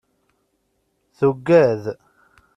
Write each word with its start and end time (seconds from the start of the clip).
Tuggad. 1.17 1.83